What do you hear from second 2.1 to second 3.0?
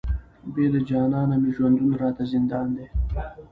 زندان دی،